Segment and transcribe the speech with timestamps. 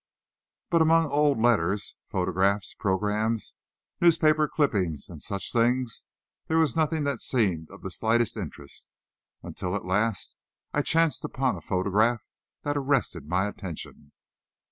[0.71, 3.53] But among old letters, photographs, programs,
[4.01, 6.05] newspaper clippings, and such things,
[6.47, 8.89] there was nothing that seemed of the slightest interest,
[9.43, 10.35] until at last
[10.73, 12.23] I chanced upon a photograph
[12.63, 14.11] that arrested my attention.